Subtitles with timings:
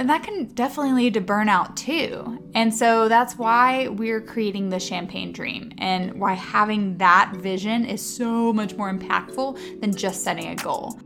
[0.00, 2.42] and that can definitely lead to burnout too.
[2.54, 8.00] And so that's why we're creating the champagne dream and why having that vision is
[8.00, 10.98] so much more impactful than just setting a goal.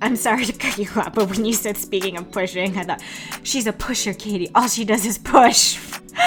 [0.00, 3.02] I'm sorry to cut you off, but when you said speaking of pushing, I thought
[3.42, 4.50] she's a pusher, Katie.
[4.54, 5.78] All she does is push.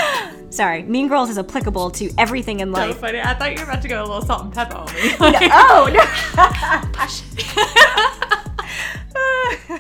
[0.51, 2.93] sorry, Mean Girls is applicable to everything in life.
[2.93, 3.19] So funny.
[3.19, 5.09] I thought you were about to go a little Salt-N-Pepa on me.
[5.19, 6.05] no, oh no.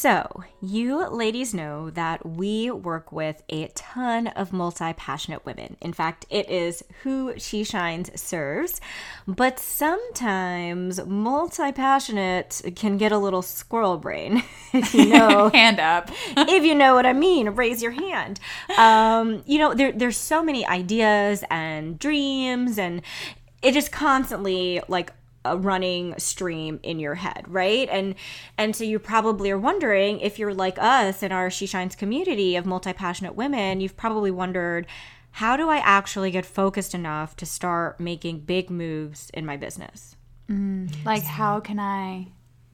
[0.00, 5.76] So, you ladies know that we work with a ton of multi passionate women.
[5.82, 8.80] In fact, it is who She Shines serves.
[9.28, 14.42] But sometimes multi passionate can get a little squirrel brain.
[14.72, 16.10] if you know, hand up.
[16.34, 18.40] if you know what I mean, raise your hand.
[18.78, 23.02] Um, you know, there, there's so many ideas and dreams, and
[23.60, 25.12] it is constantly like
[25.44, 28.14] a running stream in your head right and
[28.58, 32.56] and so you probably are wondering if you're like us in our she shines community
[32.56, 34.86] of multi-passionate women you've probably wondered
[35.32, 40.16] how do i actually get focused enough to start making big moves in my business
[40.48, 42.26] mm, like how can i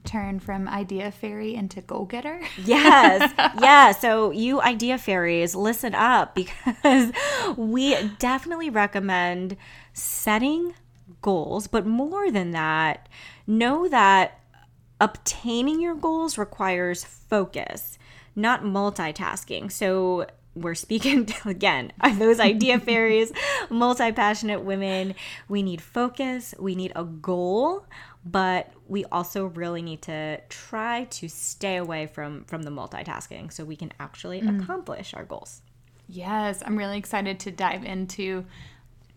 [0.06, 2.40] turn from idea fairy into go getter?
[2.64, 3.32] yes.
[3.60, 3.92] Yeah.
[3.92, 7.12] So, you idea fairies, listen up because
[7.56, 9.56] we definitely recommend
[9.92, 10.74] setting
[11.22, 13.08] goals, but more than that,
[13.46, 14.40] know that
[15.00, 17.98] obtaining your goals requires focus,
[18.34, 19.70] not multitasking.
[19.70, 23.32] So, we're speaking to, again those idea fairies,
[23.70, 25.14] multi passionate women.
[25.48, 27.86] We need focus, we need a goal,
[28.24, 33.64] but we also really need to try to stay away from from the multitasking so
[33.64, 34.62] we can actually mm.
[34.62, 35.62] accomplish our goals.
[36.08, 38.46] Yes, I'm really excited to dive into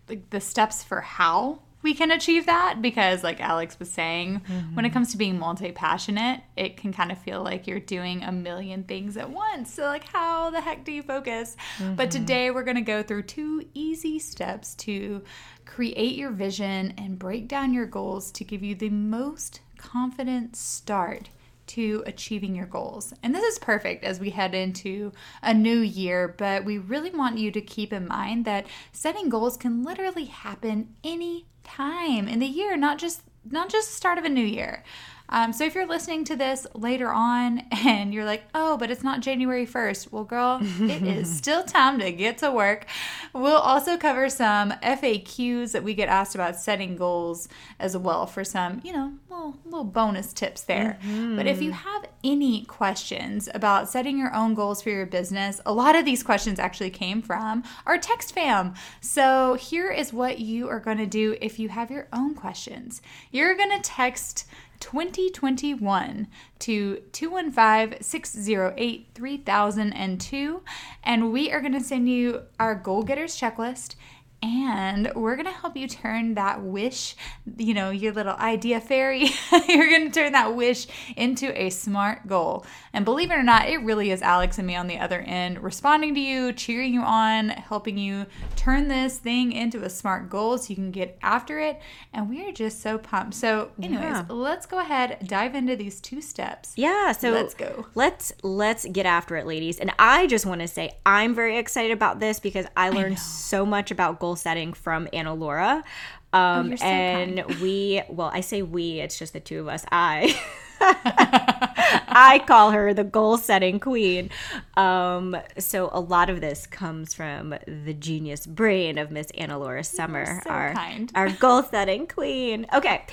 [0.08, 4.74] like the steps for how we can achieve that because like alex was saying mm-hmm.
[4.74, 8.32] when it comes to being multi-passionate it can kind of feel like you're doing a
[8.32, 11.94] million things at once so like how the heck do you focus mm-hmm.
[11.94, 15.22] but today we're going to go through two easy steps to
[15.64, 21.30] create your vision and break down your goals to give you the most confident start
[21.70, 23.14] to achieving your goals.
[23.22, 27.38] And this is perfect as we head into a new year, but we really want
[27.38, 32.46] you to keep in mind that setting goals can literally happen any time in the
[32.46, 34.84] year, not just not just start of a new year.
[35.30, 39.02] Um, so if you're listening to this later on and you're like, oh, but it's
[39.02, 42.86] not January 1st, well, girl, it is still time to get to work.
[43.32, 47.48] We'll also cover some FAQs that we get asked about setting goals
[47.78, 50.98] as well for some, you know, little, little bonus tips there.
[51.02, 51.36] Mm-hmm.
[51.36, 55.72] But if you have any questions about setting your own goals for your business, a
[55.72, 58.74] lot of these questions actually came from our text fam.
[59.00, 63.00] So here is what you are going to do if you have your own questions.
[63.30, 64.46] You're going to text
[64.80, 66.26] 2021
[66.58, 70.62] to 215 608 3002.
[71.04, 73.94] And we are going to send you our goal getters checklist
[74.42, 77.14] and we're going to help you turn that wish,
[77.58, 79.28] you know, your little idea fairy,
[79.68, 80.86] you're going to turn that wish
[81.16, 82.64] into a smart goal.
[82.92, 85.62] And believe it or not, it really is Alex and me on the other end
[85.62, 90.56] responding to you, cheering you on, helping you turn this thing into a smart goal
[90.56, 91.80] so you can get after it.
[92.14, 93.34] And we are just so pumped.
[93.34, 94.24] So, anyways, yeah.
[94.28, 96.72] let's go ahead, dive into these two steps.
[96.76, 97.86] Yeah, so let's go.
[97.94, 99.78] Let's let's get after it, ladies.
[99.78, 103.18] And I just want to say I'm very excited about this because I learned I
[103.18, 105.84] so much about goals setting from Anna Laura.
[106.32, 107.60] Um, oh, so and kind.
[107.60, 109.84] we, well, I say we, it's just the two of us.
[109.90, 110.38] I.
[112.12, 114.30] I call her the goal setting queen.
[114.76, 119.84] Um, so a lot of this comes from the genius brain of Miss Anna Laura
[119.84, 121.12] Summer, so our, kind.
[121.14, 122.66] our goal setting queen.
[122.72, 123.04] Okay,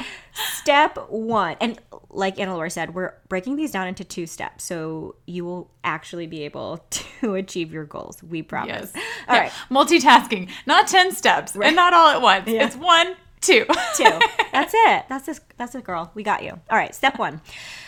[0.60, 1.58] step one.
[1.60, 1.80] And
[2.10, 4.63] like Anna Laura said, we're breaking these down into two steps.
[4.63, 8.22] So you will actually be able to achieve your goals.
[8.24, 8.92] We promise.
[8.94, 9.06] Yes.
[9.28, 9.42] All yeah.
[9.44, 9.52] right.
[9.70, 11.68] Multitasking, not 10 steps right.
[11.68, 12.48] and not all at once.
[12.48, 12.66] Yeah.
[12.66, 13.66] It's one, two.
[13.95, 14.19] two.
[14.51, 15.06] That's it.
[15.10, 15.42] That's this.
[15.57, 16.12] That's it, girl.
[16.13, 16.51] We got you.
[16.69, 16.94] All right.
[16.94, 17.42] Step one.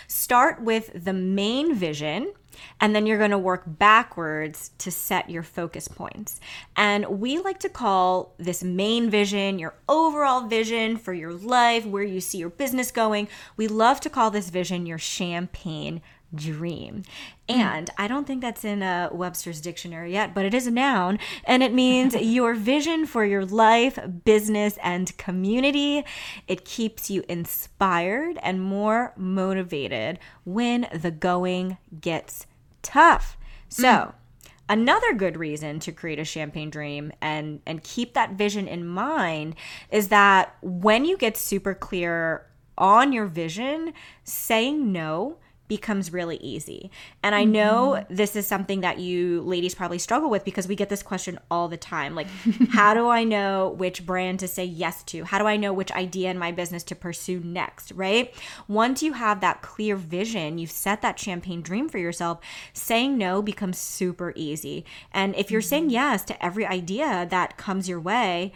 [0.07, 2.34] Start with the main vision
[2.81, 6.40] and then you're going to work backwards to set your focus points.
[6.75, 12.04] And we like to call this main vision, your overall vision for your life, where
[12.04, 13.28] you see your business going.
[13.57, 16.01] We love to call this vision your champagne
[16.34, 17.04] dream.
[17.50, 17.60] Hmm.
[17.60, 21.20] And I don't think that's in a Webster's dictionary yet, but it is a noun
[21.44, 26.04] and it means your vision for your life, business, and community.
[26.48, 32.46] It keeps you inspired and more motivated when the going gets
[32.82, 33.38] tough.
[33.68, 34.50] So, hmm.
[34.68, 39.56] another good reason to create a champagne dream and and keep that vision in mind
[39.92, 42.46] is that when you get super clear
[42.78, 43.94] on your vision,
[44.24, 45.38] saying no
[45.69, 46.92] becomes really easy.
[47.24, 48.13] And I know mm-hmm.
[48.13, 51.69] this is something that you ladies probably struggle with because we get this question all
[51.69, 52.16] the time.
[52.16, 52.27] Like,
[52.71, 55.24] how do I know which brand to say yes to?
[55.24, 58.33] How do I know which idea in my business to pursue next, right?
[58.68, 62.39] Once you have that clear vision, you've set that champagne dream for yourself,
[62.74, 64.83] saying no becomes super easy.
[65.13, 65.92] And if you're saying mm-hmm.
[65.92, 68.54] yes to every idea that comes your way,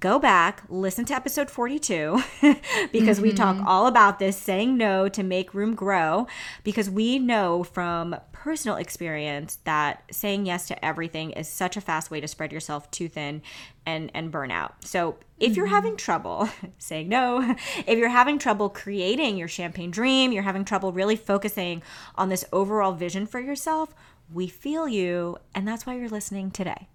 [0.00, 2.22] go back, listen to episode 42,
[2.92, 3.66] because we talk mm-hmm.
[3.66, 6.26] all about this saying no to make room grow.
[6.62, 12.10] Because we know from personal experience that saying yes to everything is such a fast
[12.10, 13.42] way to spread yourself too thin
[13.84, 14.84] and, and burn out.
[14.84, 15.74] So if you're mm-hmm.
[15.74, 16.48] having trouble
[16.78, 17.56] saying no,
[17.86, 21.82] if you're having trouble creating your champagne dream, you're having trouble really focusing
[22.14, 23.94] on this overall vision for yourself,
[24.32, 25.38] we feel you.
[25.54, 26.88] And that's why you're listening today.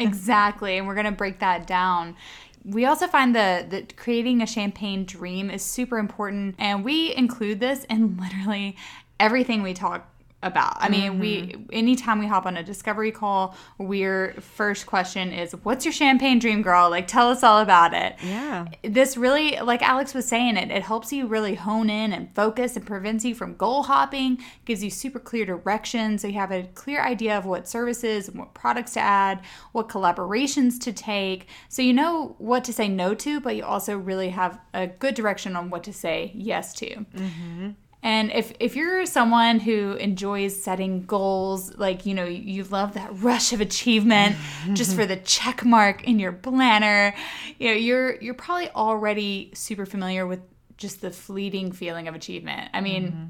[0.00, 0.78] Exactly.
[0.78, 2.16] And we're going to break that down.
[2.64, 7.60] We also find that that creating a champagne dream is super important and we include
[7.60, 8.76] this in literally
[9.18, 10.08] everything we talk
[10.42, 10.76] about.
[10.78, 11.62] I mean, we mm-hmm.
[11.72, 16.62] anytime we hop on a discovery call, we're first question is what's your champagne dream
[16.62, 16.88] girl?
[16.88, 18.16] Like tell us all about it.
[18.24, 18.66] Yeah.
[18.82, 22.76] This really like Alex was saying it it helps you really hone in and focus
[22.76, 26.62] and prevents you from goal hopping, gives you super clear direction so you have a
[26.74, 29.42] clear idea of what services and what products to add,
[29.72, 31.48] what collaborations to take.
[31.68, 35.14] So you know what to say no to, but you also really have a good
[35.14, 36.86] direction on what to say yes to.
[36.86, 37.70] Mm-hmm.
[38.02, 43.10] And if, if you're someone who enjoys setting goals, like, you know, you love that
[43.12, 44.36] rush of achievement
[44.72, 47.14] just for the check mark in your planner,
[47.58, 50.40] you know, you're you're probably already super familiar with
[50.78, 52.70] just the fleeting feeling of achievement.
[52.72, 53.24] I mean, mm-hmm.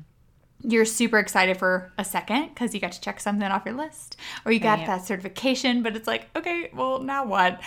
[0.62, 4.16] You're super excited for a second because you got to check something off your list
[4.44, 4.86] or you got Right.
[4.86, 7.60] that certification, but it's like, okay, well, now what?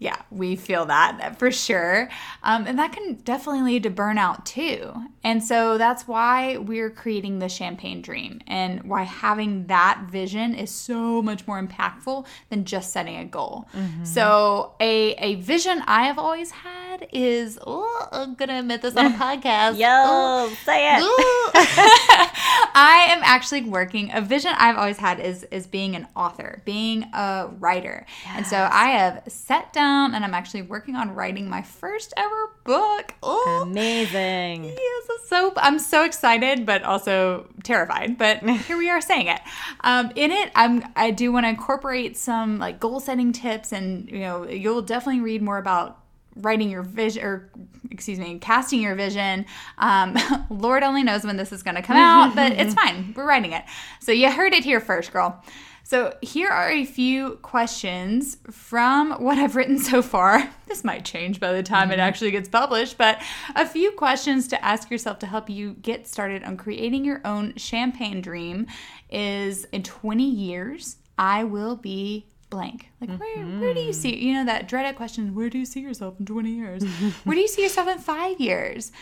[0.00, 2.08] Yeah, we feel that for sure.
[2.44, 4.94] Um, and that can definitely lead to burnout too.
[5.24, 10.70] And so that's why we're creating the champagne dream and why having that vision is
[10.70, 13.66] so much more impactful than just setting a goal.
[14.04, 18.96] So, a, a vision I have always had is, oh, I'm going to admit this
[18.96, 19.78] on a podcast.
[19.82, 21.02] Oh, Yo, say it.
[22.74, 27.04] I am actually working a vision I've always had is is being an author, being
[27.14, 28.06] a writer.
[28.28, 32.50] And so I have sat down and I'm actually working on writing my first ever
[32.64, 33.14] book.
[33.22, 34.64] Oh, Amazing.
[34.64, 38.18] Yes, so I'm so excited, but also terrified.
[38.18, 39.40] But here we are saying it.
[39.80, 44.08] Um, in it, I'm I do want to incorporate some like goal setting tips, and
[44.08, 45.98] you know you'll definitely read more about
[46.38, 47.50] writing your vision or
[47.90, 49.44] excuse me casting your vision.
[49.78, 50.16] Um,
[50.50, 53.12] lord only knows when this is going to come out but it's fine.
[53.16, 53.64] We're writing it.
[54.00, 55.42] So you heard it here first girl.
[55.88, 60.50] So here are a few questions from what I've written so far.
[60.68, 63.22] This might change by the time it actually gets published, but
[63.56, 67.54] a few questions to ask yourself to help you get started on creating your own
[67.56, 68.66] champagne dream
[69.08, 72.90] is in 20 years, I will be blank.
[73.00, 73.92] Like where where do you mm-hmm.
[73.92, 76.84] see you know that dreaded question, where do you see yourself in 20 years?
[77.24, 78.92] where do you see yourself in 5 years?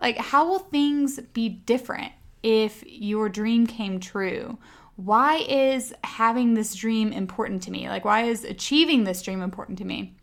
[0.00, 4.58] Like how will things be different if your dream came true?
[4.96, 7.88] why is having this dream important to me?
[7.88, 10.14] Like, why is achieving this dream important to me?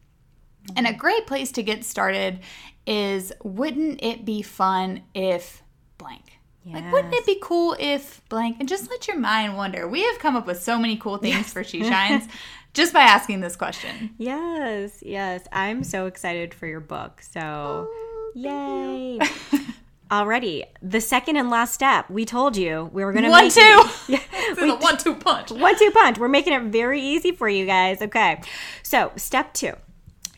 [0.75, 0.99] And a mm-hmm.
[0.99, 2.39] great place to get started
[2.87, 5.61] is wouldn't it be fun if
[5.97, 6.39] blank?
[6.63, 8.57] Like, wouldn't it be cool if blank?
[8.59, 9.87] And just let your mind wander.
[9.87, 12.27] We have come up with so many cool things for She Shines
[12.73, 14.11] just by asking this question.
[14.17, 15.43] Yes, yes.
[15.51, 17.21] I'm so excited for your book.
[17.21, 17.39] So,
[17.89, 19.19] oh, yay.
[20.11, 22.09] Already, the second and last step.
[22.09, 23.61] We told you we were gonna One, make two.
[24.09, 25.51] It, This is a one two punch.
[25.51, 26.17] one two punch.
[26.17, 28.01] We're making it very easy for you guys.
[28.01, 28.41] Okay,
[28.83, 29.73] so step two.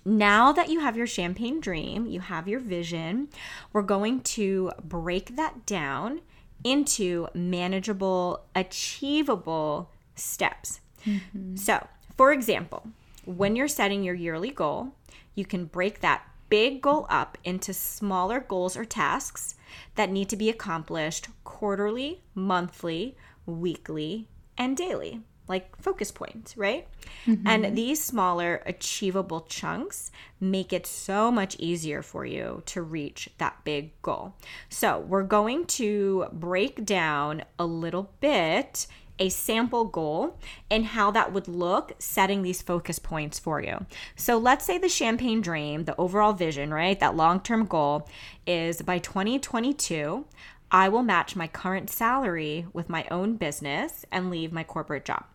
[0.06, 3.30] Now that you have your champagne dream, you have your vision,
[3.72, 6.22] we're going to break that down
[6.64, 10.82] into manageable, achievable steps.
[11.06, 11.56] Mm-hmm.
[11.56, 11.88] So,
[12.18, 12.88] for example,
[13.26, 14.94] when you're setting your yearly goal,
[15.36, 19.56] you can break that big goal up into smaller goals or tasks
[19.96, 23.16] that need to be accomplished quarterly, monthly,
[23.46, 24.28] weekly,
[24.58, 26.88] and daily like focus points, right?
[27.26, 27.48] Mm-hmm.
[27.48, 33.64] And these smaller, achievable chunks make it so much easier for you to reach that
[33.64, 34.36] big goal.
[34.70, 38.88] So, we're going to break down a little bit
[39.20, 40.40] a sample goal
[40.70, 43.86] and how that would look setting these focus points for you.
[44.16, 47.00] So let's say the champagne dream, the overall vision, right?
[47.00, 48.10] That long-term goal
[48.48, 50.26] is by 2022,
[50.72, 55.26] I will match my current salary with my own business and leave my corporate job.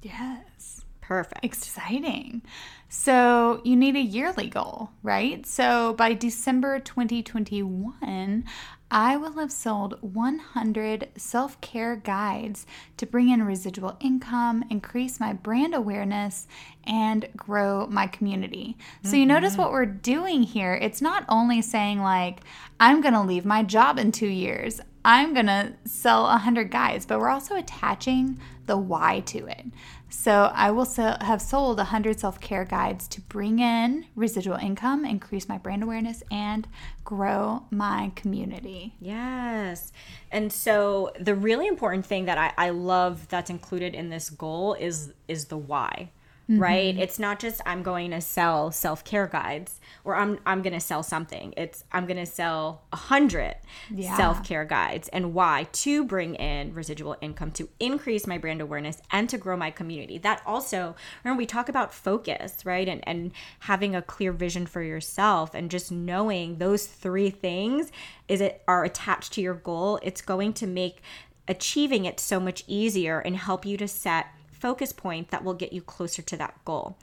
[0.00, 0.81] Yes.
[1.02, 1.44] Perfect.
[1.44, 2.42] Exciting.
[2.88, 5.44] So you need a yearly goal, right?
[5.46, 8.44] So by December 2021,
[8.90, 12.66] I will have sold 100 self care guides
[12.98, 16.46] to bring in residual income, increase my brand awareness,
[16.84, 18.76] and grow my community.
[19.02, 19.16] So, mm-hmm.
[19.16, 20.74] you notice what we're doing here?
[20.74, 22.40] It's not only saying, like,
[22.78, 27.06] I'm going to leave my job in two years, I'm going to sell 100 guides,
[27.06, 29.66] but we're also attaching the why to it.
[30.12, 35.48] So I will have sold 100 self care guides to bring in residual income, increase
[35.48, 36.68] my brand awareness, and
[37.02, 38.94] grow my community.
[39.00, 39.90] Yes.
[40.30, 44.74] And so the really important thing that I, I love that's included in this goal
[44.74, 46.10] is is the why
[46.50, 46.60] mm-hmm.
[46.60, 46.96] right?
[46.96, 50.80] It's not just I'm going to sell self care guides or I'm I'm going to
[50.80, 51.54] sell something.
[51.56, 53.56] It's I'm going to sell a hundred
[53.90, 54.16] yeah.
[54.16, 59.00] self care guides and why to bring in residual income to increase my brand awareness
[59.10, 60.18] and to grow my community.
[60.18, 60.94] That also
[61.24, 62.88] remember we talk about focus, right?
[62.88, 67.92] And and having a clear vision for yourself and just knowing those three things
[68.28, 69.98] is it are attached to your goal.
[70.02, 71.02] It's going to make
[71.48, 74.26] achieving it so much easier and help you to set
[74.62, 76.96] focus point that will get you closer to that goal.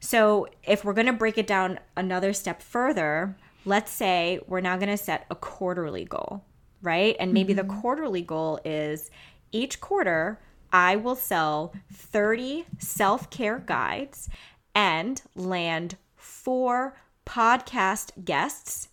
[0.00, 4.76] So, if we're going to break it down another step further, let's say we're now
[4.78, 6.42] going to set a quarterly goal,
[6.80, 7.14] right?
[7.20, 7.68] And maybe mm-hmm.
[7.68, 9.10] the quarterly goal is
[9.52, 10.40] each quarter,
[10.72, 14.30] I will sell 30 self care guides
[14.74, 18.88] and land four podcast guests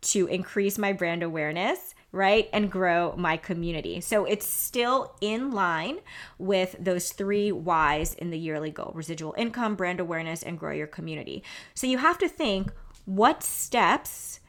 [0.00, 2.48] to increase my brand awareness right?
[2.52, 4.00] And grow my community.
[4.00, 5.98] So it's still in line
[6.38, 10.86] with those three whys in the yearly goal residual income, brand awareness, and grow your
[10.86, 11.42] community.
[11.74, 12.72] So you have to think
[13.04, 14.40] what steps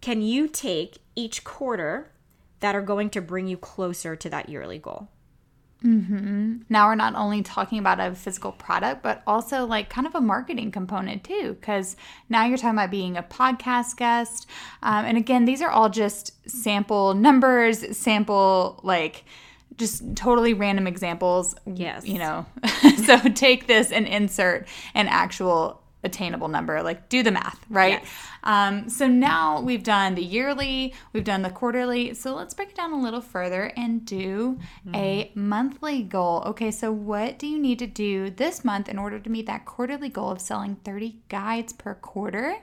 [0.00, 2.10] can you take each quarter
[2.60, 5.08] that are going to bring you closer to that yearly goal?
[5.84, 6.58] Mm-hmm.
[6.68, 10.20] Now we're not only talking about a physical product, but also like kind of a
[10.20, 11.96] marketing component too, because
[12.28, 14.48] now you're talking about being a podcast guest.
[14.82, 19.24] Um, and again, these are all just sample numbers, sample like
[19.76, 21.54] just totally random examples.
[21.66, 22.06] Yes.
[22.06, 22.46] You know,
[23.04, 26.82] so take this and insert an actual attainable number.
[26.82, 28.00] Like do the math, right?
[28.02, 28.08] Yes.
[28.44, 32.14] Um, so now we've done the yearly, we've done the quarterly.
[32.14, 34.96] So let's break it down a little further and do mm.
[34.96, 36.42] a monthly goal.
[36.46, 39.64] Okay, so what do you need to do this month in order to meet that
[39.64, 42.56] quarterly goal of selling 30 guides per quarter?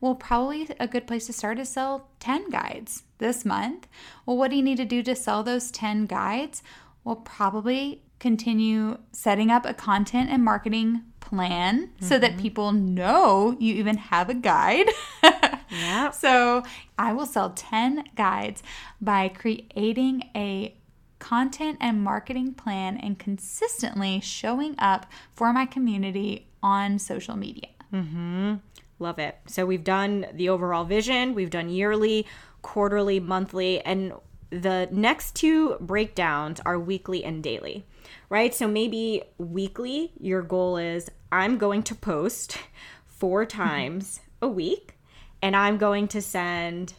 [0.00, 3.88] Well, probably a good place to start is sell 10 guides this month.
[4.26, 6.62] Well, what do you need to do to sell those 10 guides?
[7.04, 11.02] Well, probably continue setting up a content and marketing
[11.32, 12.06] plan mm-hmm.
[12.06, 12.40] so that mm-hmm.
[12.42, 14.86] people know you even have a guide.
[15.70, 16.10] yeah.
[16.10, 16.62] So
[16.98, 18.62] I will sell 10 guides
[19.00, 20.74] by creating a
[21.18, 27.68] content and marketing plan and consistently showing up for my community on social media.
[27.94, 28.56] Mm-hmm.
[28.98, 29.38] Love it.
[29.46, 32.26] So we've done the overall vision, we've done yearly,
[32.60, 34.12] quarterly, monthly, and
[34.50, 37.86] the next two breakdowns are weekly and daily,
[38.28, 38.54] right?
[38.54, 42.58] So maybe weekly, your goal is I'm going to post
[43.06, 44.98] four times a week
[45.40, 46.94] and I'm going to send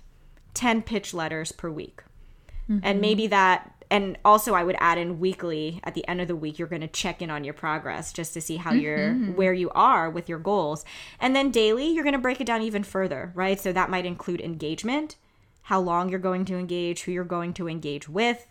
[0.53, 2.01] 10 pitch letters per week.
[2.69, 2.79] Mm-hmm.
[2.83, 6.35] And maybe that and also I would add in weekly at the end of the
[6.35, 8.79] week you're going to check in on your progress just to see how mm-hmm.
[8.79, 10.83] you're where you are with your goals.
[11.19, 13.59] And then daily you're going to break it down even further, right?
[13.59, 15.15] So that might include engagement,
[15.63, 18.47] how long you're going to engage, who you're going to engage with,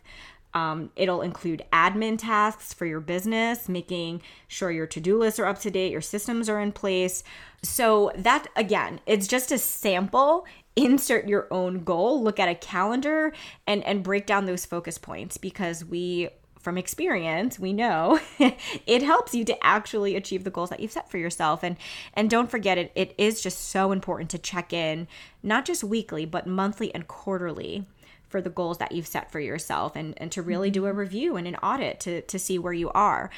[0.55, 5.47] um, it'll include admin tasks for your business, making sure your to do lists are
[5.47, 7.25] up to date, your systems are in place.
[7.63, 10.45] So, that again, it's just a sample.
[10.75, 13.33] Insert your own goal, look at a calendar,
[13.67, 18.21] and, and break down those focus points because we from experience we know
[18.87, 21.77] it helps you to actually achieve the goals that you've set for yourself and
[22.15, 25.09] and don't forget it it is just so important to check in
[25.43, 27.85] not just weekly but monthly and quarterly
[28.33, 30.99] for the goals that you've set for yourself and, and to really do a mm-hmm.
[30.99, 33.31] review and an audit to, to see where you are.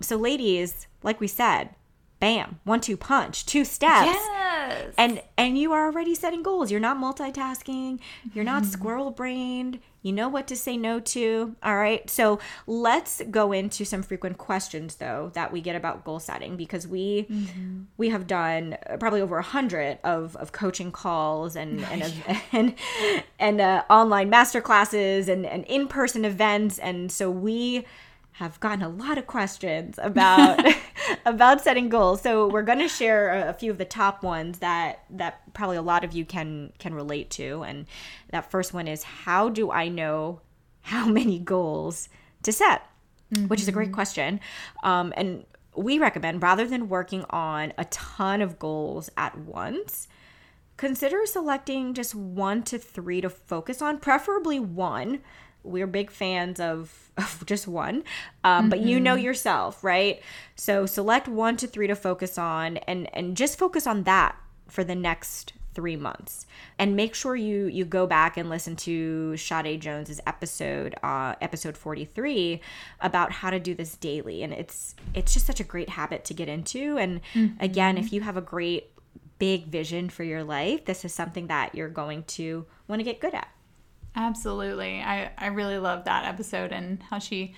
[0.00, 1.74] So, ladies, like we said,
[2.20, 4.06] bam, one two punch, two steps.
[4.06, 4.94] Yes.
[4.98, 6.70] And and you are already setting goals.
[6.70, 7.98] You're not multitasking.
[8.34, 8.70] You're not Mm-hmm.
[8.72, 9.80] squirrel brained.
[10.02, 11.56] You know what to say no to.
[11.62, 12.08] All right.
[12.08, 16.86] So let's go into some frequent questions though that we get about goal setting because
[16.86, 17.80] we Mm-hmm.
[17.96, 22.12] we have done probably over a hundred of, of coaching calls and and
[22.52, 22.74] and,
[23.38, 27.84] and uh, online master classes and, and in person events and so we
[28.32, 30.64] have gotten a lot of questions about
[31.26, 32.20] about setting goals.
[32.20, 35.82] So we're going to share a, few of the top ones that that probably a
[35.82, 37.62] lot of you can can relate to.
[37.62, 37.86] And
[38.30, 40.40] that first one is how do I know
[40.82, 42.08] how many goals
[42.42, 42.86] to set?
[43.46, 44.40] Which is a great question.
[44.82, 45.44] Um, and
[45.76, 50.08] we recommend rather than working on a ton of goals at once,
[50.76, 55.20] consider selecting just one to three to focus on, preferably one.
[55.62, 58.04] We're big fans of, of just one,
[58.44, 60.20] um, but you know yourself, right?
[60.54, 64.36] So select one to three to focus on, and and just focus on that
[64.68, 66.46] for the next three months,
[66.78, 71.76] and make sure you you go back and listen to Sade Jones's episode, uh, episode
[71.76, 72.60] forty three,
[73.00, 76.34] about how to do this daily, and it's it's just such a great habit to
[76.34, 76.98] get into.
[76.98, 77.20] And
[77.60, 78.92] again, if you have a great
[79.40, 83.20] big vision for your life, this is something that you're going to want to get
[83.20, 83.48] good at.
[84.14, 85.00] Absolutely.
[85.00, 87.54] I, I really love that episode and how she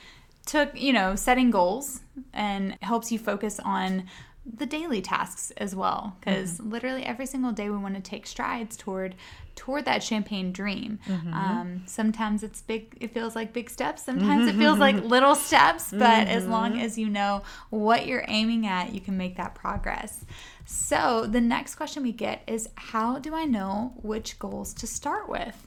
[0.47, 2.01] took, you know, setting goals
[2.33, 4.05] and helps you focus on
[4.45, 6.17] the daily tasks as well.
[6.17, 6.19] Mm-hmm.
[6.21, 9.15] Because literally every single day we want to take strides toward
[9.55, 10.99] toward that champagne dream.
[11.07, 11.35] Mm-hmm.
[11.35, 14.03] Um, sometimes it's big it feels like big steps.
[14.03, 16.81] Sometimes it feels like little steps but as long mm-hmm.
[16.81, 20.25] as you know what you're aiming at you can make that progress.
[20.65, 25.29] So the next question we get is how do i know which goals to start
[25.29, 25.67] with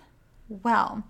[0.49, 1.03] well,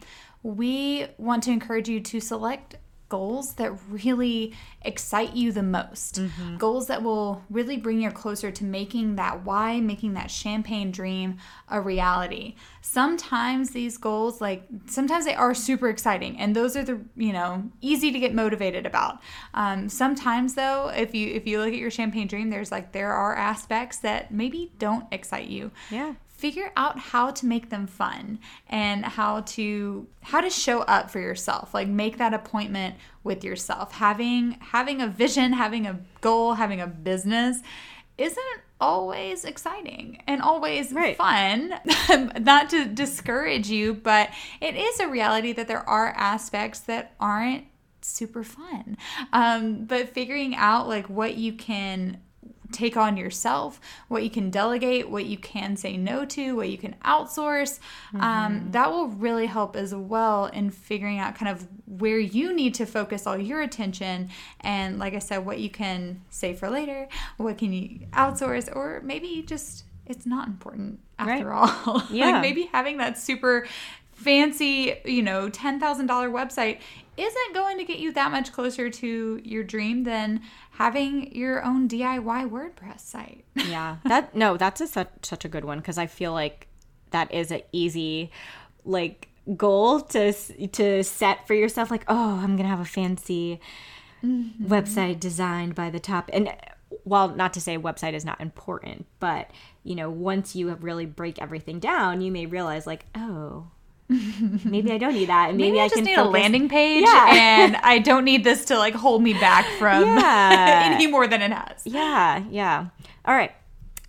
[0.44, 2.77] we want to encourage you to select
[3.08, 6.20] goals that really excite you the most.
[6.58, 11.38] Goals that will really bring you closer to making that why, making that champagne dream
[11.70, 12.56] a reality.
[12.82, 17.70] Sometimes these goals like sometimes they are super exciting and those are the, you know,
[17.82, 19.20] easy to get motivated about.
[19.54, 23.13] Um, sometimes though, if you if you look at your champagne dream, there's like there
[23.13, 26.15] are aspects that maybe don't excite you Yeah.
[26.38, 28.39] Figure out how to make them fun
[28.70, 31.74] and how to how to show up for yourself.
[31.74, 33.94] Like make that appointment with yourself.
[33.94, 37.59] Having having a vision having a goal having a business
[38.18, 38.44] isn't
[38.81, 41.16] always exciting and always Right.
[41.18, 41.74] fun.
[42.42, 44.29] Not to discourage you but
[44.62, 47.64] it is a reality that there are aspects that aren't
[48.01, 48.98] super fun.
[49.33, 52.20] Um, but figuring out like what you can
[52.72, 56.78] take on yourself, what you can delegate, what you can say no to, what you
[56.78, 57.80] can outsource.
[58.20, 62.74] Um, that will really help as well in figuring out kind of where you need
[62.75, 64.30] to focus all your attention.
[64.62, 69.01] And like I said, what you can save for later, what can you outsource, or
[69.04, 72.04] maybe just it's not important after all.
[72.12, 72.32] Yeah.
[72.32, 73.68] like maybe having that super
[74.16, 76.80] fancy, you know, $10,000 website
[77.18, 81.88] isn't going to get you that much closer to your dream than having your own
[81.88, 83.46] DIY WordPress site.
[83.56, 83.98] Yeah.
[84.06, 86.68] That no, that's a, such such a good one because I feel like
[87.12, 88.32] that is an easy
[88.84, 93.60] like goal to to set for yourself like, "Oh, I'm going to have a fancy
[94.24, 94.66] mm-hmm.
[94.66, 96.54] website designed by the top." And
[97.04, 99.50] while not to say website is not important, but
[99.84, 103.72] you know, once you have really break everything down, you may realize like, "Oh,
[104.09, 106.31] maybe I don't need that." And maybe, Maybe I, I, just can need focus- a
[106.31, 107.27] landing page Yeah.
[107.31, 110.91] and I don't need this to like hold me back from Yeah.
[110.94, 111.81] any more than it has.
[111.85, 112.87] Yeah, yeah.
[113.25, 113.51] All right.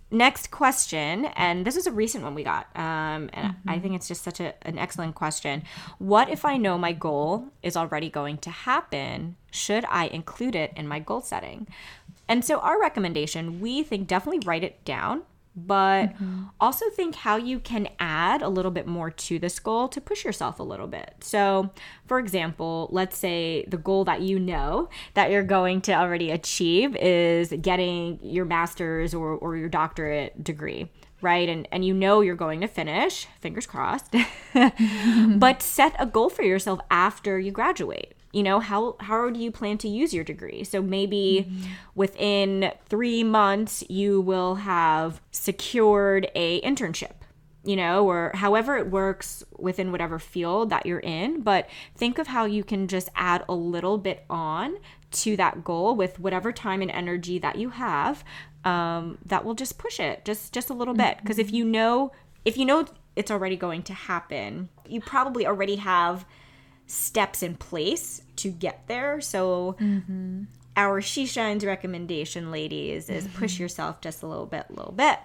[0.09, 4.07] Next question, and this is a recent one we got, um, and I think it's
[4.07, 5.63] just such a, an excellent question.
[5.99, 9.35] What if I know my goal is already going to happen?
[9.51, 11.67] Should I include it in my goal setting?
[12.29, 15.23] And so, our recommendation we think definitely write it down,
[15.57, 16.43] but mm-hmm.
[16.61, 20.23] also think how you can add a little bit more to this goal to push
[20.23, 21.15] yourself a little bit.
[21.21, 21.71] So,
[22.05, 26.95] for example, let's say the goal that you know that you're going to already achieve
[26.95, 30.91] is getting your master's or, or your doctorate degree.
[31.19, 31.49] Right.
[31.49, 34.13] And and you know you're going to finish, fingers crossed.
[35.37, 39.51] but set a goal for yourself after you graduate you know how how do you
[39.51, 40.63] plan to use your degree?
[40.63, 41.51] So maybe
[41.95, 47.15] within 3 months you will have secured a internship
[47.63, 51.41] you know or however it works within whatever field that you're in.
[51.41, 54.77] But think of how you can just add a little bit on
[55.23, 58.23] to that goal with whatever time and energy that you have
[58.65, 61.17] um, that will just push it just just a little bit.
[61.17, 62.11] Because if you know
[62.45, 66.23] if you know it's already going to happen you probably already have
[66.87, 69.21] steps in place to get there.
[69.21, 70.43] So mm-hmm.
[70.75, 73.63] our She Shines recommendation, ladies, is push mm-hmm.
[73.63, 75.19] yourself just a little bit, little bit.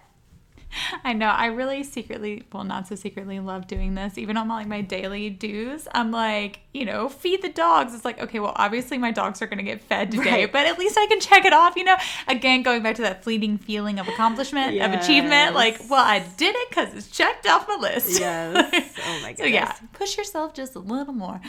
[1.05, 1.27] I know.
[1.27, 4.19] I really secretly, well, not so secretly, love doing this.
[4.19, 7.95] Even on my, like my daily dues, I'm like, you know, feed the dogs.
[7.95, 10.53] It's like, okay, well, obviously my dogs are going to get fed today, Right.
[10.53, 11.77] but at least I can check it off.
[11.77, 11.97] You know,
[12.29, 15.55] again, going back to that fleeting feeling of accomplishment, of achievement.
[15.55, 18.21] Like, well, I did it because it's checked off my list.
[18.21, 18.91] Yes.
[19.05, 21.41] Oh my So yeah, push yourself just a little more.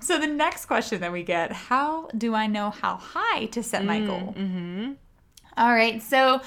[0.00, 3.84] So the next question that we get, how do I know how high to set
[3.84, 4.34] my goal?
[4.36, 4.92] Mm-hmm.
[5.58, 6.40] All right, so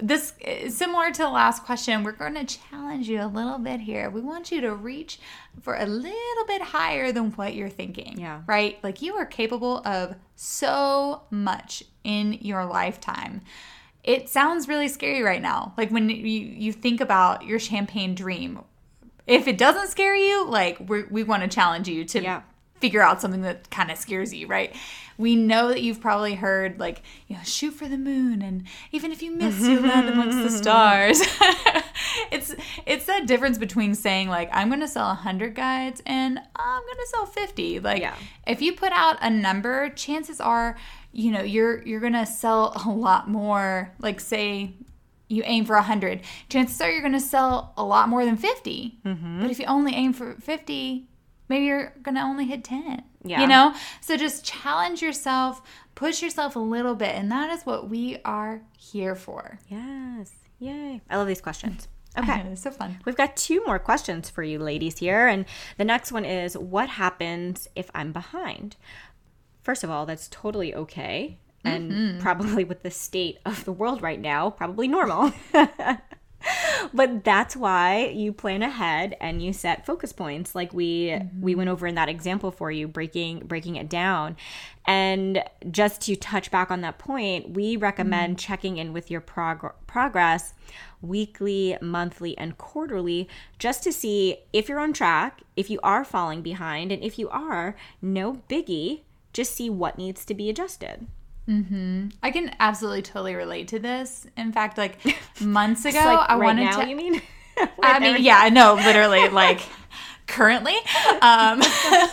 [0.00, 2.02] this eh, similar to the last question.
[2.02, 4.10] We're going to challenge you a little bit here.
[4.10, 5.18] We want you to reach
[5.60, 8.18] for a little bit higher than what you're thinking.
[8.18, 8.42] Yeah.
[8.46, 8.78] Right?
[8.82, 13.42] Like you are capable of so much in your lifetime.
[14.04, 15.74] It sounds really scary right now.
[15.76, 18.60] Like when you you think about your champagne dream.
[19.26, 22.42] If it doesn't scare you, like we we want to challenge you to Yeah.
[22.86, 24.74] Figure out something that kind of scares you, right?
[25.18, 29.10] We know that you've probably heard like, you know, shoot for the moon and even
[29.12, 31.20] if you miss, you land amongst the stars.
[32.30, 32.54] it's
[32.86, 36.96] it's that difference between saying like I'm going to sell 100 guides and I'm going
[36.98, 37.80] to sell 50.
[37.80, 38.14] Like Yeah.
[38.46, 40.76] if you put out a number, chances are,
[41.12, 43.92] you know, you're you're going to sell a lot more.
[43.98, 44.74] Like say
[45.28, 48.98] you aim for 100 chances are you're going to sell a lot more than 50
[49.04, 49.40] Mm-hmm.
[49.42, 51.08] but if you only aim for 50
[51.48, 53.40] maybe you're to only hit 10 Yeah.
[53.40, 55.62] you know so just challenge yourself
[55.94, 60.32] push yourself a little bit and that is what we are here for Yes.
[60.58, 61.02] Yay.
[61.10, 61.88] I love these questions.
[62.18, 62.40] Okay.
[62.50, 65.26] it's so fun We've got two more questions for you ladies here.
[65.26, 65.44] And
[65.76, 68.76] the next one is What happens if I'm behind?
[69.62, 71.36] First of all, that's totally okay.
[71.62, 72.18] And mm-hmm.
[72.20, 75.32] probably with the state of the world right now, probably normal.
[76.94, 80.54] but that's why you plan ahead and you set focus points.
[80.54, 81.58] Like we we mm-hmm.
[81.58, 84.36] went over in that example for you breaking breaking it down.
[84.88, 88.46] And just to touch back on that point we recommend mm-hmm.
[88.46, 90.54] checking in with your prog- progress
[91.02, 93.28] weekly monthly and quarterly
[93.58, 97.28] just to see if you're on track if you are falling behind and if you
[97.28, 99.00] are no biggie
[99.32, 101.06] just see what needs to be adjusted
[102.22, 104.26] i can absolutely totally relate to this.
[104.36, 104.98] In fact like
[105.40, 107.22] months ago like i right wanted now to you mean?
[107.82, 109.60] I mean, yeah, I know, literally, like
[110.26, 110.74] currently.
[111.22, 111.60] Um,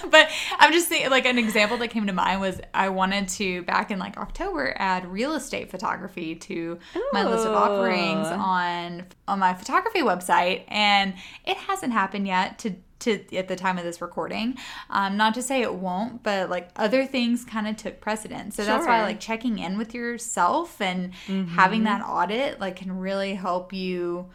[0.10, 3.64] but I'm just thinking, like, an example that came to mind was I wanted to,
[3.64, 6.80] back in like October, add real estate photography to
[7.12, 11.14] my list of offerings on on my photography website, and
[11.46, 12.76] it hasn't happened yet to.
[13.04, 14.58] To, at the time of this recording,
[14.90, 18.56] um, not to say it won't, but like other things kind of took precedence.
[18.56, 21.14] So that's why like checking in with yourself and
[21.50, 24.30] having that audit like can really help you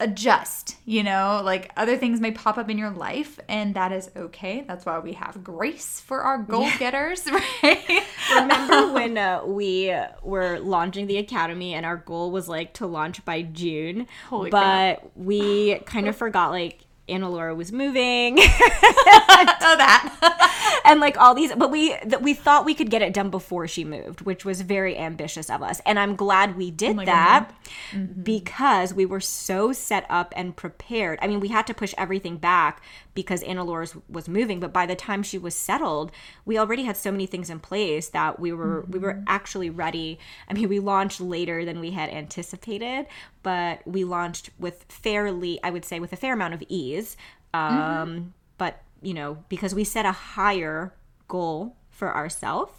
[0.00, 4.10] adjust, you know, like other things may pop up in your life and that is
[4.16, 4.64] okay.
[4.66, 7.26] That's why we have grace for our goal getters,
[7.62, 8.02] right?
[8.34, 13.24] Remember when uh, we were launching the academy and our goal was like to launch
[13.24, 20.76] by June, Holy but we kind of forgot like Anna Laura was moving oh, that.
[20.90, 23.66] and like all these, but we that we thought we could get it done before
[23.68, 27.06] she moved, which was very ambitious of us, and I'm glad we oh did like
[27.06, 27.50] a that
[27.92, 28.22] mm-hmm.
[28.22, 31.18] because we were so set up and prepared.
[31.22, 32.82] I mean, we had to push everything back
[33.14, 36.12] because Anna Laura's was moving, but by the time she was settled,
[36.44, 39.24] we already had so many things in place that we were we were mm-hmm.
[39.26, 40.18] actually ready.
[40.48, 43.06] I mean, we launched later than we had anticipated,
[43.42, 47.16] but we launched with fairly, I would say, with a fair amount of ease.
[47.54, 47.80] Mm-hmm.
[47.80, 50.94] Um, But you know, because we set a higher
[51.28, 52.72] goal for ourselves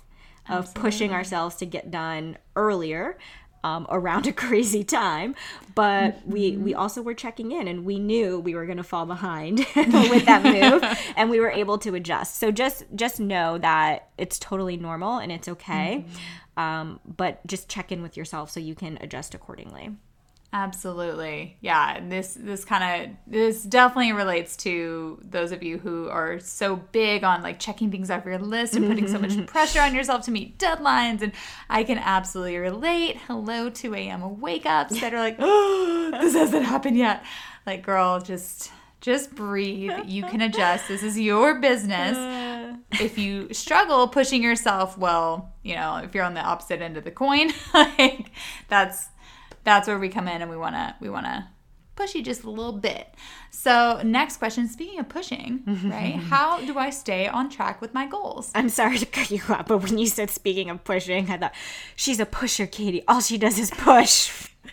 [0.50, 3.18] of pushing ourselves to get done earlier
[3.64, 5.36] um, around a crazy time.
[5.76, 9.06] But we we also were checking in and we knew we were going to fall
[9.06, 10.84] behind with that move
[11.16, 12.38] and we were able to adjust.
[12.38, 16.06] So just just know that it's totally normal and it's okay.
[16.58, 19.92] Um, but just check in with yourself so you can adjust accordingly
[20.54, 21.56] Absolutely.
[21.62, 26.76] Yeah, this this kind of this definitely relates to those of you who are so
[26.76, 29.46] big on like checking things off your list and putting so much mm-hmm.
[29.46, 31.32] pressure on yourself to meet deadlines and
[31.70, 33.16] I can absolutely relate.
[33.28, 34.42] Hello 2 a.m.
[34.42, 37.24] wake ups that are like, "Oh, this hasn't happened yet."
[37.66, 39.92] Like, girl, just just breathe.
[40.06, 40.90] You can adjust.
[40.90, 42.18] This is your business.
[43.00, 47.06] If you struggle pushing yourself, well, you know, if you're on the opposite end of
[47.06, 48.32] the coin, like
[48.68, 49.08] that's
[49.64, 51.48] that's where we come in and we want to we want to
[51.96, 53.14] push you just a little bit.
[53.52, 58.08] So next question speaking of pushing right how do i stay on track with my
[58.08, 58.52] goals?
[58.56, 61.54] I'm sorry to cut you off but when you said speaking of pushing i thought
[61.96, 63.04] she's a pusher katie.
[63.08, 64.48] All she does is push.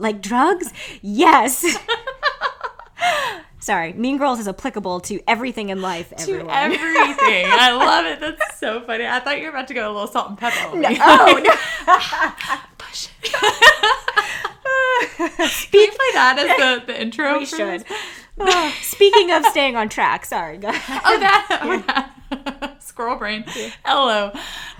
[0.00, 0.72] Like drugs?
[1.02, 1.64] Yes.
[3.60, 6.10] Sorry, Mean Girls is applicable to everything in life.
[6.16, 7.46] to everything.
[7.48, 8.20] I love it.
[8.20, 9.06] That's so funny.
[9.06, 10.96] I thought you were about to go a little Salt-N-Pepa me.
[11.00, 11.52] oh no!
[12.78, 13.08] push
[15.16, 15.28] Can
[15.72, 17.38] we play that as the, the intro?
[17.38, 17.84] we should.
[18.40, 20.58] Oh, speaking of staying on track, sorry.
[20.58, 21.02] Go ahead.
[21.04, 21.60] Oh, that.
[21.60, 22.76] Oh, that.
[22.84, 23.42] Squirrel brain.
[23.84, 24.30] Hello.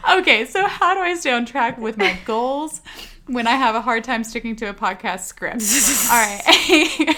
[0.09, 2.81] Okay, so how do I stay on track with my goals
[3.26, 5.61] when I have a hard time sticking to a podcast script?
[6.12, 7.16] All right.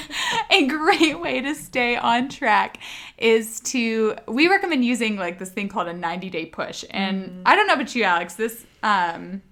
[0.51, 2.79] a great way to stay on track
[3.19, 6.87] is to, we recommend using like this thing called a 90 day push.
[6.89, 7.43] And Mm-hmm.
[7.45, 9.43] I don't know about you, Alex, this, um,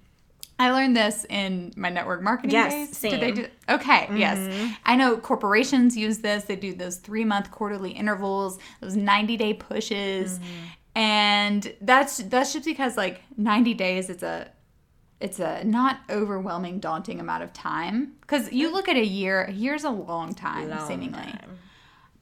[0.59, 2.97] I learned this in my network marketing Yes, days.
[2.97, 3.11] same.
[3.13, 3.19] Mm-hmm.
[3.21, 3.47] Did they do?
[3.69, 4.71] Okay, yes.
[4.85, 6.43] I know corporations use this.
[6.43, 10.65] They do those three month quarterly intervals, those ninety day pushes, Mm-hmm.
[10.95, 14.51] and that's that's just because like ninety days it's a
[15.21, 18.13] it's a not overwhelming, daunting amount of time.
[18.21, 21.19] Because you look at a year, a year's a long time, Long seemingly.
[21.19, 21.57] time.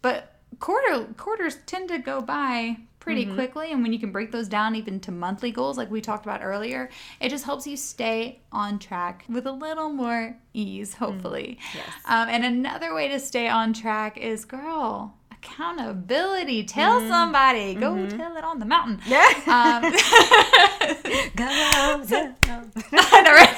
[0.01, 3.35] But quarter quarters tend to go by pretty Mm-hmm.
[3.35, 6.25] quickly, and when you can break those down even to monthly goals, like we talked
[6.25, 6.89] about earlier,
[7.21, 11.57] it just helps you stay on track with a little more ease, hopefully.
[11.71, 11.87] Mm, yes.
[12.05, 15.13] Um, and another way to stay on track is, girl.
[15.31, 16.63] Accountability.
[16.65, 17.75] Tell somebody.
[17.75, 18.97] Go tell it on the mountain.
[18.97, 19.11] Mm-hmm.
[19.47, 19.81] Yeah.
[19.83, 19.93] Um,
[21.37, 21.45] Go,
[22.07, 22.63] go, go.
[22.93, 23.57] I know, right?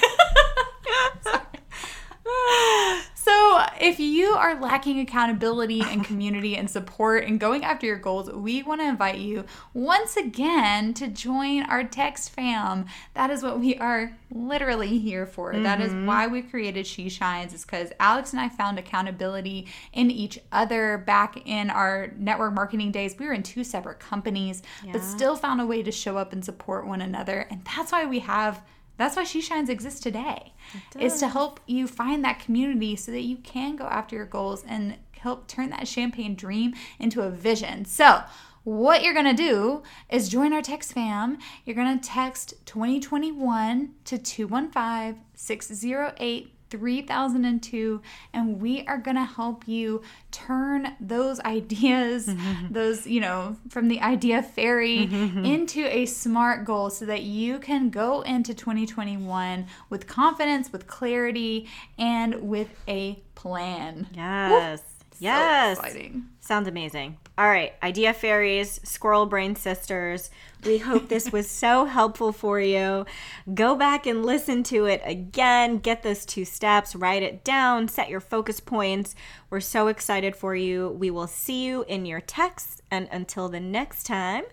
[3.29, 8.31] So, if you are lacking accountability and community and support and going after your goals,
[8.31, 12.87] we want to invite you once again to join our text fam.
[13.13, 15.55] That is what we are literally here for.
[15.55, 16.07] That is mm-hmm.
[16.07, 20.97] why we created She Shines, is because Alex and I found accountability in each other
[20.97, 23.15] back in our network marketing days.
[23.19, 26.43] We were in two separate companies, but still found a way to show up and
[26.43, 27.45] support one another.
[27.51, 28.63] And that's why we have
[28.99, 30.53] that's why She Shines exists today.
[30.99, 34.63] Is to help you find that community so that you can go after your goals
[34.67, 37.85] and help turn that champagne dream into a vision.
[37.85, 38.21] So,
[38.63, 41.37] what you're gonna do is join our text fam.
[41.65, 48.01] You're gonna text 2021 to 215 608 3002
[48.33, 50.01] and we are going to help you
[50.31, 52.73] turn those ideas mm-hmm.
[52.73, 55.45] those you know from the idea fairy mm-hmm.
[55.45, 61.67] into a smart goal so that you can go into 2021 with confidence with clarity
[61.97, 64.07] and with a plan.
[64.13, 64.81] Yes.
[65.19, 65.77] Yes.
[65.77, 67.15] so exciting Sounds amazing.
[67.37, 70.31] All right, Idea Fairies, Squirrel Brain Sisters.
[70.65, 73.05] We hope this was so helpful for you.
[73.53, 75.77] Go back and listen to it again.
[75.77, 79.13] Get those two steps, write it down, set your focus points.
[79.51, 80.89] We're so excited for you.
[80.89, 82.81] We will see you in your texts.
[82.89, 84.45] And until the next time,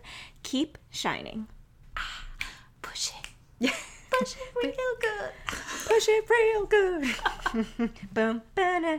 [0.43, 1.47] keep shining.
[1.97, 2.25] Ah,
[2.83, 3.11] push
[3.63, 3.73] it
[4.19, 5.33] push it real good
[5.87, 7.05] Push it real good.
[8.13, 8.43] Boom.
[8.55, 8.99] Ba-na,